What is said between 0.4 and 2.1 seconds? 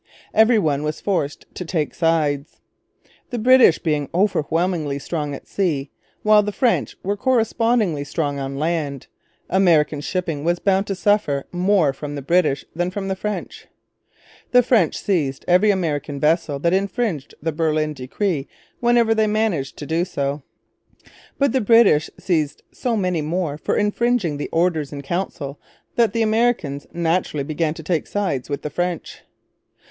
one was forced to take